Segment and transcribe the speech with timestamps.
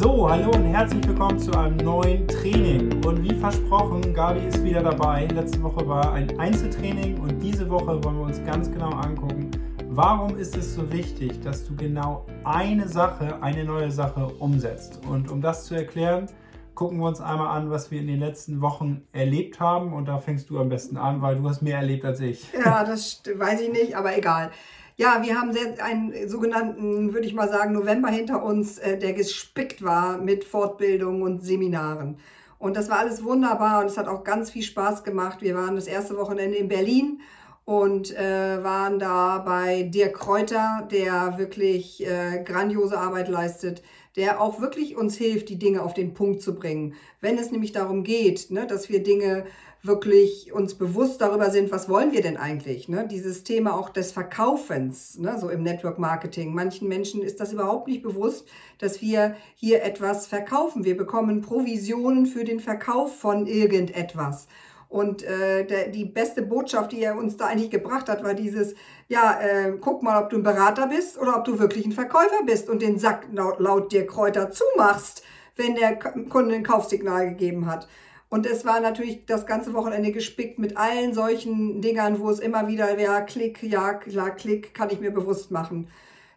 [0.00, 3.04] So, hallo und herzlich willkommen zu einem neuen Training.
[3.04, 5.26] Und wie versprochen, Gabi ist wieder dabei.
[5.26, 9.50] Letzte Woche war ein Einzeltraining und diese Woche wollen wir uns ganz genau angucken,
[9.88, 15.02] warum ist es so wichtig, dass du genau eine Sache, eine neue Sache umsetzt.
[15.06, 16.28] Und um das zu erklären,
[16.74, 19.92] gucken wir uns einmal an, was wir in den letzten Wochen erlebt haben.
[19.92, 22.50] Und da fängst du am besten an, weil du hast mehr erlebt als ich.
[22.54, 24.50] Ja, das weiß ich nicht, aber egal.
[24.96, 29.82] Ja, wir haben einen sogenannten, würde ich mal sagen, November hinter uns, äh, der gespickt
[29.82, 32.18] war mit Fortbildungen und Seminaren.
[32.58, 35.40] Und das war alles wunderbar und es hat auch ganz viel Spaß gemacht.
[35.40, 37.20] Wir waren das erste Wochenende in Berlin
[37.64, 43.82] und äh, waren da bei Dirk Kräuter, der wirklich äh, grandiose Arbeit leistet,
[44.16, 46.94] der auch wirklich uns hilft, die Dinge auf den Punkt zu bringen.
[47.20, 49.46] Wenn es nämlich darum geht, ne, dass wir Dinge
[49.82, 52.88] wirklich uns bewusst darüber sind, was wollen wir denn eigentlich?
[52.88, 53.06] Ne?
[53.10, 55.38] Dieses Thema auch des Verkaufens, ne?
[55.40, 56.54] so im Network Marketing.
[56.54, 58.46] Manchen Menschen ist das überhaupt nicht bewusst,
[58.78, 60.84] dass wir hier etwas verkaufen.
[60.84, 64.48] Wir bekommen Provisionen für den Verkauf von irgendetwas.
[64.90, 68.74] Und äh, der, die beste Botschaft, die er uns da eigentlich gebracht hat, war dieses,
[69.08, 72.42] ja, äh, guck mal, ob du ein Berater bist oder ob du wirklich ein Verkäufer
[72.44, 75.22] bist und den Sack laut, laut dir Kräuter zumachst,
[75.54, 77.86] wenn der Kunde ein Kaufsignal gegeben hat.
[78.30, 82.68] Und es war natürlich das ganze Wochenende gespickt mit allen solchen Dingern, wo es immer
[82.68, 85.88] wieder, ja, Klick, ja, ja Klick, kann ich mir bewusst machen.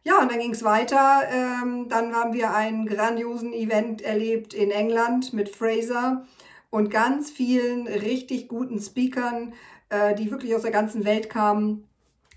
[0.04, 1.22] Ja, und dann ging es weiter.
[1.32, 6.26] Ähm, dann haben wir einen grandiosen Event erlebt in England mit Fraser
[6.72, 9.54] und ganz vielen richtig guten Speakern,
[9.90, 11.88] äh, die wirklich aus der ganzen Welt kamen.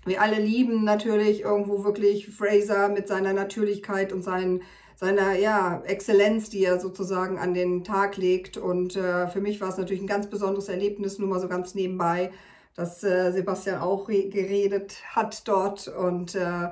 [0.05, 4.61] Wir alle lieben natürlich irgendwo wirklich Fraser mit seiner Natürlichkeit und seinen
[4.97, 8.57] seiner ja, Exzellenz, die er sozusagen an den Tag legt.
[8.57, 11.75] Und äh, für mich war es natürlich ein ganz besonderes Erlebnis, nur mal so ganz
[11.75, 12.31] nebenbei,
[12.73, 15.87] dass äh, Sebastian auch geredet hat dort.
[15.87, 16.71] Und äh,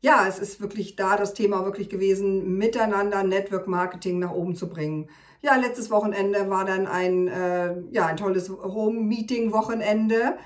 [0.00, 4.68] ja, es ist wirklich da das Thema wirklich gewesen, miteinander Network Marketing nach oben zu
[4.68, 5.08] bringen.
[5.40, 10.36] Ja, letztes Wochenende war dann ein, äh, ja, ein tolles Home-Meeting-Wochenende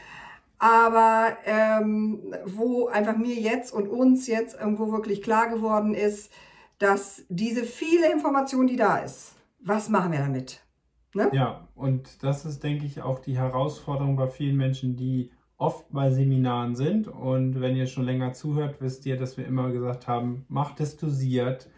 [0.62, 6.30] aber ähm, wo einfach mir jetzt und uns jetzt irgendwo wirklich klar geworden ist,
[6.80, 10.64] dass diese viele Information, die da ist, was machen wir damit?
[11.14, 11.28] Ne?
[11.32, 16.10] Ja, und das ist, denke ich, auch die Herausforderung bei vielen Menschen, die oft bei
[16.10, 17.06] Seminaren sind.
[17.06, 20.96] Und wenn ihr schon länger zuhört, wisst ihr, dass wir immer gesagt haben, macht es
[20.96, 21.68] dosiert,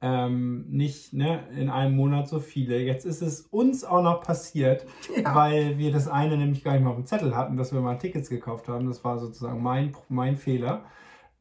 [0.00, 2.78] ähm, nicht ne, in einem Monat so viele.
[2.78, 4.86] Jetzt ist es uns auch noch passiert,
[5.16, 5.34] ja.
[5.34, 7.98] weil wir das eine nämlich gar nicht mal auf dem Zettel hatten, dass wir mal
[7.98, 8.86] Tickets gekauft haben.
[8.86, 10.84] Das war sozusagen mein, mein Fehler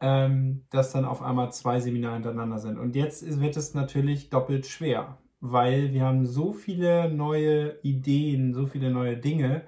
[0.01, 2.79] ähm, dass dann auf einmal zwei Seminare hintereinander sind.
[2.79, 8.53] Und jetzt ist, wird es natürlich doppelt schwer, weil wir haben so viele neue Ideen,
[8.53, 9.61] so viele neue Dinge.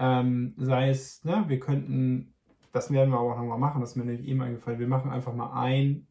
[0.00, 2.34] Ähm, sei es, ne, wir könnten,
[2.72, 5.10] das werden wir aber auch nochmal machen, das ist mir nämlich eben eingefallen, wir machen
[5.10, 6.06] einfach mal ein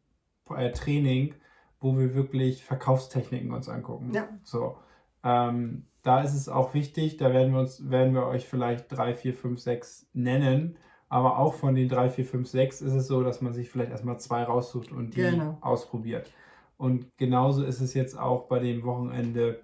[0.54, 1.34] äh, Training,
[1.80, 4.12] wo wir wirklich Verkaufstechniken uns angucken.
[4.12, 4.28] Ja.
[4.42, 4.78] So.
[5.22, 9.14] Ähm, da ist es auch wichtig, da werden wir uns, werden wir euch vielleicht drei,
[9.14, 13.22] vier, fünf, sechs nennen, aber auch von den 3, 4, 5, 6 ist es so,
[13.22, 15.56] dass man sich vielleicht erstmal zwei raussucht und die genau.
[15.60, 16.30] ausprobiert.
[16.76, 19.60] Und genauso ist es jetzt auch bei dem Wochenende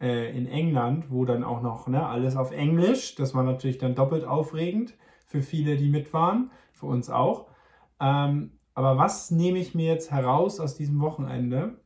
[0.00, 3.94] äh, in England, wo dann auch noch ne, alles auf Englisch, das war natürlich dann
[3.94, 4.94] doppelt aufregend
[5.26, 7.46] für viele, die mit waren, für uns auch.
[8.00, 11.80] Ähm, aber was nehme ich mir jetzt heraus aus diesem Wochenende?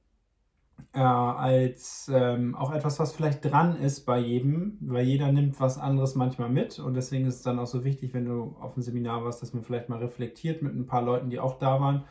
[0.97, 5.77] Äh, als ähm, auch etwas, was vielleicht dran ist bei jedem, weil jeder nimmt was
[5.77, 8.83] anderes manchmal mit und deswegen ist es dann auch so wichtig, wenn du auf einem
[8.83, 12.05] Seminar warst, dass man vielleicht mal reflektiert mit ein paar Leuten, die auch da waren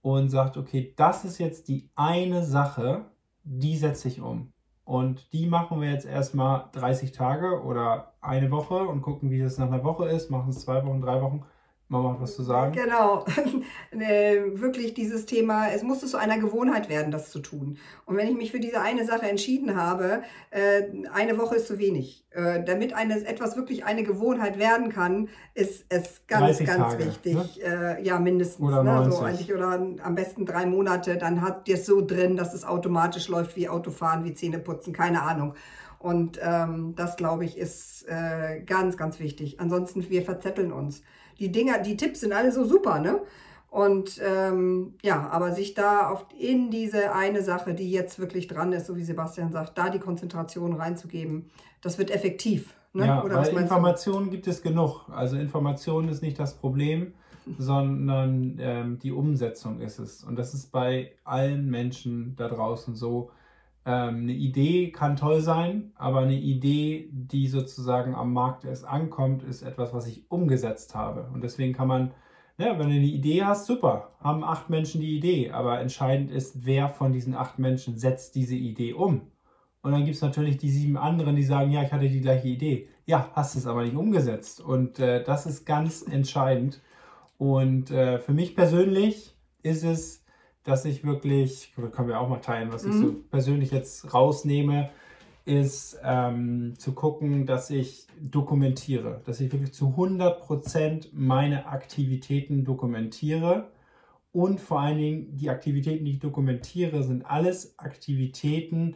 [0.00, 3.04] und sagt, okay, das ist jetzt die eine Sache,
[3.44, 4.52] die setze ich um.
[4.84, 9.58] Und die machen wir jetzt erstmal 30 Tage oder eine Woche und gucken, wie es
[9.58, 11.44] nach einer Woche ist, machen es zwei Wochen, drei Wochen
[11.92, 12.72] Mama hat was zu sagen.
[12.72, 13.24] Genau.
[13.92, 17.76] Äh, wirklich dieses Thema, es muss zu einer Gewohnheit werden, das zu tun.
[18.06, 21.78] Und wenn ich mich für diese eine Sache entschieden habe, äh, eine Woche ist zu
[21.78, 22.24] wenig.
[22.30, 27.34] Äh, damit eine, etwas wirklich eine Gewohnheit werden kann, ist es ganz, ganz Tage, wichtig.
[27.34, 27.98] Ne?
[28.02, 28.66] ja, mindestens.
[28.66, 29.12] Oder, ne?
[29.12, 29.72] so eigentlich, oder
[30.02, 33.68] am besten drei Monate, dann habt ihr es so drin, dass es automatisch läuft wie
[33.68, 35.54] Autofahren, wie Zähneputzen, keine Ahnung.
[35.98, 39.60] Und ähm, das, glaube ich, ist äh, ganz, ganz wichtig.
[39.60, 41.02] Ansonsten, wir verzetteln uns
[41.38, 43.20] die Dinger, die Tipps sind alle so super, ne?
[43.72, 48.70] Und ähm, ja, aber sich da auf, in diese eine Sache, die jetzt wirklich dran
[48.72, 51.50] ist, so wie Sebastian sagt, da die Konzentration reinzugeben,
[51.80, 52.74] das wird effektiv.
[52.92, 53.06] Ne?
[53.06, 55.08] Ja, Oder weil Informationen gibt es genug.
[55.10, 57.14] Also Information ist nicht das Problem,
[57.58, 60.22] sondern ähm, die Umsetzung ist es.
[60.22, 63.30] Und das ist bei allen Menschen da draußen so.
[63.84, 69.42] Ähm, eine Idee kann toll sein, aber eine Idee, die sozusagen am Markt erst ankommt,
[69.42, 71.30] ist etwas, was ich umgesetzt habe.
[71.32, 72.12] Und deswegen kann man
[72.58, 76.64] Ja, wenn du eine Idee hast, super, haben acht Menschen die Idee, aber entscheidend ist,
[76.66, 79.22] wer von diesen acht Menschen setzt diese Idee um.
[79.82, 82.48] Und dann gibt es natürlich die sieben anderen, die sagen, ja, ich hatte die gleiche
[82.48, 82.88] Idee.
[83.06, 84.60] Ja, hast es aber nicht umgesetzt.
[84.60, 86.80] Und äh, das ist ganz entscheidend.
[87.38, 90.21] Und äh, für mich persönlich ist es,
[90.64, 92.90] dass ich wirklich, können wir auch mal teilen, was mhm.
[92.90, 93.24] ich so mhm.
[93.30, 94.90] persönlich jetzt rausnehme,
[95.44, 103.70] ist ähm, zu gucken, dass ich dokumentiere, dass ich wirklich zu 100% meine Aktivitäten dokumentiere.
[104.30, 108.94] Und vor allen Dingen die Aktivitäten, die ich dokumentiere, sind alles Aktivitäten,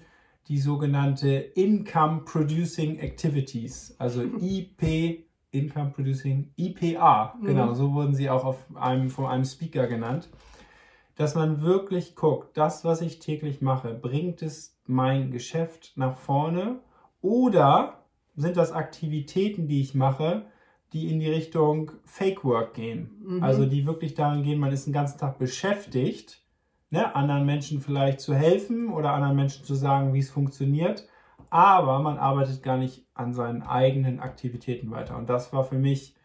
[0.49, 7.47] die sogenannte Income Producing Activities, also IP, Income Producing, IPA, mhm.
[7.47, 10.29] genau, so wurden sie auch auf einem, von einem Speaker genannt,
[11.17, 16.81] dass man wirklich guckt, das, was ich täglich mache, bringt es mein Geschäft nach vorne
[17.21, 18.05] oder
[18.37, 20.47] sind das Aktivitäten, die ich mache,
[20.93, 23.11] die in die Richtung Fake Work gehen.
[23.25, 23.43] Mhm.
[23.43, 26.43] Also die wirklich daran gehen, man ist den ganzen Tag beschäftigt,
[26.91, 31.09] ne, anderen Menschen vielleicht zu helfen oder anderen Menschen zu sagen, wie es funktioniert,
[31.51, 35.17] aber man arbeitet gar nicht an seinen eigenen Aktivitäten weiter.
[35.17, 36.16] Und das war für mich,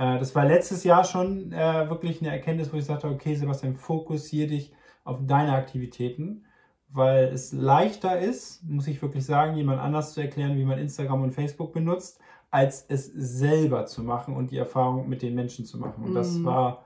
[0.00, 4.48] das war letztes Jahr schon äh, wirklich eine Erkenntnis, wo ich sagte, okay, Sebastian, fokussiere
[4.48, 4.72] dich
[5.04, 6.46] auf deine Aktivitäten,
[6.88, 11.22] weil es leichter ist, muss ich wirklich sagen, jemand anders zu erklären, wie man Instagram
[11.22, 12.18] und Facebook benutzt,
[12.50, 16.02] als es selber zu machen und die Erfahrung mit den Menschen zu machen.
[16.02, 16.44] Und das mm.
[16.44, 16.84] war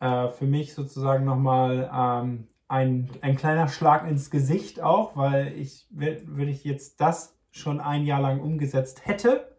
[0.00, 5.86] äh, für mich sozusagen nochmal ähm, ein, ein kleiner Schlag ins Gesicht auch, weil ich,
[5.90, 9.56] wenn ich jetzt das schon ein Jahr lang umgesetzt hätte,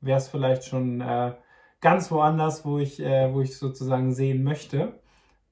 [0.00, 1.32] wäre es vielleicht schon äh,
[1.84, 4.98] ganz woanders, wo ich, äh, wo ich sozusagen sehen möchte.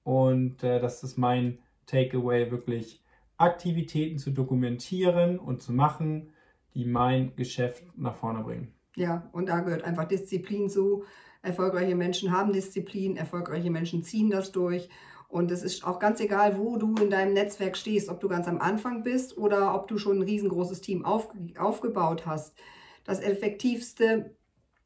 [0.02, 3.05] Und äh, das ist mein Takeaway, wirklich
[3.37, 6.32] Aktivitäten zu dokumentieren und zu machen,
[6.75, 8.73] die mein Geschäft nach vorne bringen.
[8.96, 11.05] Ja, und da gehört einfach Disziplin zu.
[11.43, 14.88] Erfolgreiche Menschen haben Disziplin, erfolgreiche Menschen ziehen das durch.
[15.29, 18.49] Und es ist auch ganz egal, wo du in deinem Netzwerk stehst, ob du ganz
[18.49, 22.55] am Anfang bist oder ob du schon ein riesengroßes Team auf, aufgebaut hast.
[23.05, 24.34] Das Effektivste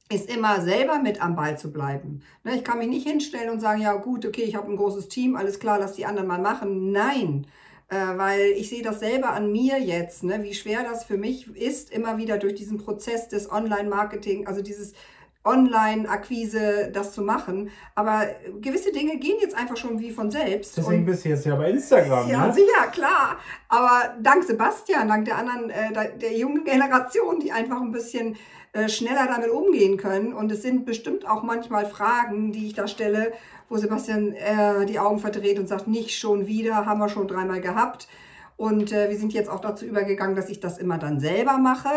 [0.08, 2.23] ist immer selber mit am Ball zu bleiben.
[2.44, 5.08] Ne, ich kann mich nicht hinstellen und sagen, ja gut, okay, ich habe ein großes
[5.08, 6.93] Team, alles klar, lass die anderen mal machen.
[6.93, 7.47] Nein,
[7.88, 11.49] äh, weil ich sehe das selber an mir jetzt, ne, wie schwer das für mich
[11.56, 14.93] ist, immer wieder durch diesen Prozess des Online-Marketing, also dieses
[15.47, 17.71] Online-Akquise das zu machen.
[17.95, 18.27] Aber
[18.61, 20.77] gewisse Dinge gehen jetzt einfach schon wie von selbst.
[20.77, 22.29] Deswegen bist du jetzt ja bei Instagram.
[22.29, 22.53] Ja, ne?
[22.53, 23.39] sicher, klar.
[23.69, 28.37] Aber dank Sebastian, dank der anderen, äh, der, der jungen Generation, die einfach ein bisschen
[28.73, 30.35] äh, schneller damit umgehen können.
[30.35, 33.33] Und es sind bestimmt auch manchmal Fragen, die ich da stelle,
[33.69, 37.61] wo Sebastian äh, die Augen verdreht und sagt, nicht schon wieder, haben wir schon dreimal
[37.61, 38.07] gehabt.
[38.57, 41.91] Und äh, wir sind jetzt auch dazu übergegangen, dass ich das immer dann selber mache.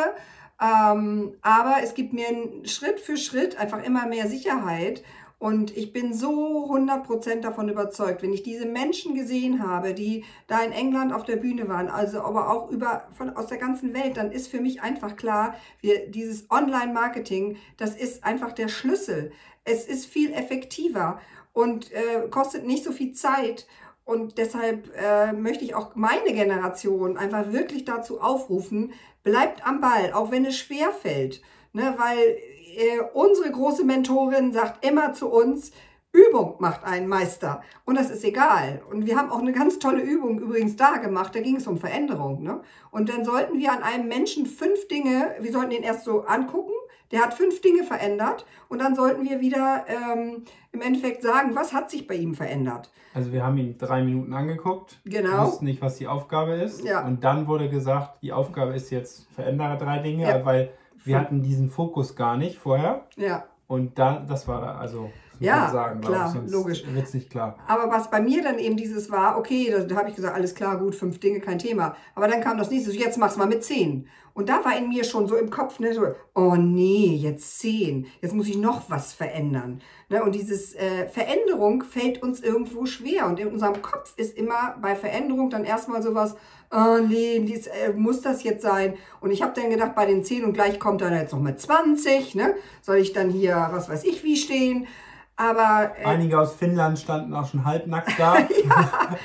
[0.62, 2.28] Ähm, aber es gibt mir
[2.66, 5.04] Schritt für Schritt einfach immer mehr Sicherheit.
[5.40, 10.62] Und ich bin so 100% davon überzeugt, wenn ich diese Menschen gesehen habe, die da
[10.62, 14.18] in England auf der Bühne waren, also aber auch über, von, aus der ganzen Welt,
[14.18, 19.32] dann ist für mich einfach klar, wir, dieses Online-Marketing, das ist einfach der Schlüssel.
[19.64, 21.22] Es ist viel effektiver
[21.54, 23.66] und äh, kostet nicht so viel Zeit.
[24.10, 30.14] Und deshalb äh, möchte ich auch meine Generation einfach wirklich dazu aufrufen, bleibt am Ball,
[30.14, 31.44] auch wenn es schwer fällt.
[31.74, 31.94] Ne?
[31.96, 35.72] Weil äh, unsere große Mentorin sagt immer zu uns,
[36.12, 37.62] Übung macht einen Meister.
[37.86, 38.82] Und das ist egal.
[38.90, 41.36] Und wir haben auch eine ganz tolle Übung übrigens da gemacht.
[41.36, 42.42] Da ging es um Veränderung.
[42.42, 42.62] Ne?
[42.92, 46.74] Und dann sollten wir an einem Menschen fünf Dinge, wir sollten ihn erst so angucken
[47.12, 51.74] der hat fünf Dinge verändert und dann sollten wir wieder ähm, im Endeffekt sagen, was
[51.74, 52.92] hat sich bei ihm verändert.
[53.14, 55.48] Also wir haben ihn drei Minuten angeguckt, genau.
[55.48, 56.84] wussten nicht, was die Aufgabe ist.
[56.84, 57.06] Ja.
[57.06, 60.46] Und dann wurde gesagt, die Aufgabe ist jetzt, verändere drei Dinge, ja.
[60.46, 60.72] weil
[61.04, 63.08] wir hatten diesen Fokus gar nicht vorher.
[63.16, 63.46] Ja.
[63.70, 66.84] Und da, das war also ja, sagen, klar, logisch.
[66.92, 67.56] Wird's nicht klar.
[67.68, 70.56] Aber was bei mir dann eben dieses war, okay, da, da habe ich gesagt, alles
[70.56, 71.96] klar, gut, fünf Dinge, kein Thema.
[72.16, 74.08] Aber dann kam das nächste, so, jetzt mach's mal mit zehn.
[74.34, 76.02] Und da war in mir schon so im Kopf, ne, so,
[76.34, 79.82] oh nee, jetzt zehn, jetzt muss ich noch was verändern.
[80.10, 83.28] Ne, und dieses äh, Veränderung fällt uns irgendwo schwer.
[83.28, 86.36] Und in unserem Kopf ist immer bei Veränderung dann erstmal sowas,
[86.72, 88.96] oh nee, dies, äh, muss das jetzt sein?
[89.22, 91.60] Und ich habe dann gedacht, bei den zehn und gleich kommt dann jetzt noch mit
[91.60, 92.56] 20, ne?
[92.82, 94.88] Soll ich dann hier, was weiß ich, wie stehen?
[95.36, 98.40] Aber, äh, Einige aus Finnland standen auch schon halbnackt da.
[98.66, 99.18] ja,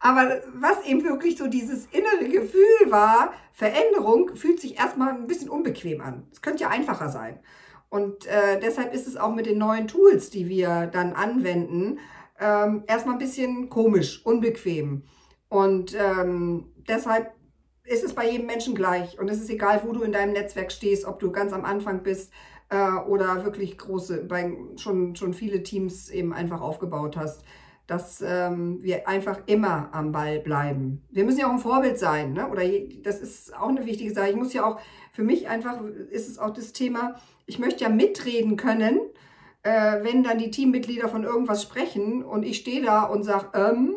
[0.00, 5.48] aber was eben wirklich so dieses innere Gefühl war, Veränderung fühlt sich erstmal ein bisschen
[5.48, 6.26] unbequem an.
[6.30, 7.40] Es könnte ja einfacher sein.
[7.88, 11.98] Und äh, deshalb ist es auch mit den neuen Tools, die wir dann anwenden,
[12.38, 15.04] ähm, erstmal ein bisschen komisch, unbequem.
[15.48, 17.32] Und ähm, deshalb
[17.84, 19.18] ist es bei jedem Menschen gleich.
[19.18, 22.02] Und es ist egal, wo du in deinem Netzwerk stehst, ob du ganz am Anfang
[22.02, 22.32] bist,
[22.68, 27.44] äh, oder wirklich große, bei, schon, schon viele Teams eben einfach aufgebaut hast,
[27.86, 31.04] dass ähm, wir einfach immer am Ball bleiben.
[31.10, 32.48] Wir müssen ja auch ein Vorbild sein, ne?
[32.48, 32.62] oder
[33.02, 34.30] das ist auch eine wichtige Sache.
[34.30, 34.80] Ich muss ja auch,
[35.12, 37.14] für mich einfach ist es auch das Thema,
[37.46, 38.98] ich möchte ja mitreden können,
[39.62, 43.94] äh, wenn dann die Teammitglieder von irgendwas sprechen und ich stehe da und sage, ähm,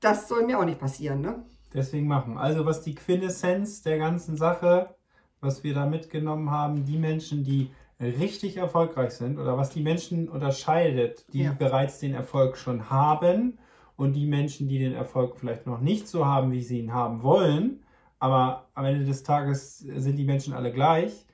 [0.00, 1.20] das soll mir auch nicht passieren.
[1.20, 1.44] Ne?
[1.72, 2.38] Deswegen machen.
[2.38, 4.94] Also was die Quintessenz der ganzen Sache,
[5.40, 10.28] was wir da mitgenommen haben, die Menschen, die richtig erfolgreich sind oder was die Menschen
[10.28, 11.52] unterscheidet, die ja.
[11.52, 13.58] bereits den Erfolg schon haben
[13.96, 17.22] und die Menschen, die den Erfolg vielleicht noch nicht so haben, wie sie ihn haben
[17.22, 17.84] wollen.
[18.18, 21.26] Aber am Ende des Tages sind die Menschen alle gleich.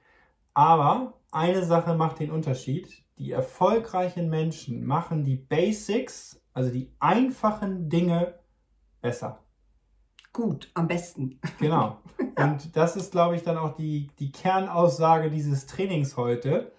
[0.54, 3.04] Aber eine Sache macht den Unterschied.
[3.18, 8.34] Die erfolgreichen Menschen machen die Basics, also die einfachen Dinge,
[9.06, 9.38] besser.
[10.32, 11.38] Gut, am besten.
[11.60, 11.98] Genau.
[12.36, 16.72] Und das ist, glaube ich, dann auch die, die Kernaussage dieses Trainings heute.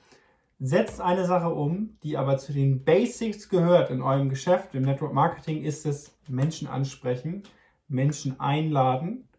[0.59, 4.75] Setzt eine Sache um, die aber zu den Basics gehört in eurem Geschäft.
[4.75, 7.43] Im Network Marketing ist es Menschen ansprechen,
[7.87, 9.29] Menschen einladen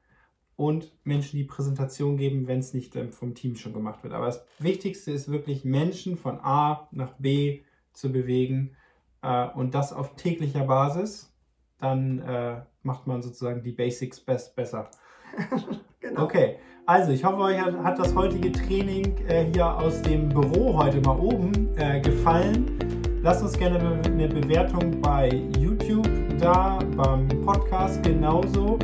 [0.56, 4.14] und Menschen die Präsentation geben, wenn es nicht vom Team schon gemacht wird.
[4.14, 8.76] Aber das Wichtigste ist wirklich, Menschen von A nach B zu bewegen
[9.20, 11.32] äh, und das auf täglicher Basis.
[11.80, 14.88] Dann äh, macht man sozusagen die Basics best besser.
[16.00, 16.24] genau.
[16.24, 20.74] Okay, also ich hoffe, euch hat, hat das heutige Training äh, hier aus dem Büro
[20.74, 22.78] heute mal oben äh, gefallen.
[23.22, 25.28] Lasst uns gerne eine Bewertung bei
[25.58, 28.78] YouTube da, beim Podcast genauso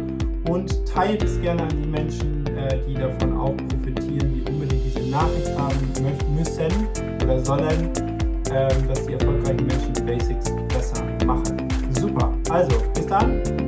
[0.51, 5.09] und teilt es gerne an die Menschen, äh, die davon auch profitieren, die unbedingt diese
[5.09, 6.89] Nachricht haben möchten, müssen
[7.25, 7.91] oder sollen,
[8.53, 11.57] ähm, dass die erfolgreichen Menschen die Basics besser machen.
[11.93, 13.64] Super, also bis dann!